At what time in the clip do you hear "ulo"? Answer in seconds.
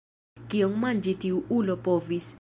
1.61-1.81